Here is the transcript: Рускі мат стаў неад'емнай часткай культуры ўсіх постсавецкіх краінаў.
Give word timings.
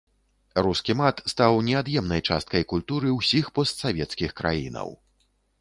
Рускі 0.67 0.95
мат 1.01 1.21
стаў 1.33 1.57
неад'емнай 1.67 2.21
часткай 2.29 2.67
культуры 2.73 3.13
ўсіх 3.19 3.53
постсавецкіх 3.61 4.35
краінаў. 4.41 4.89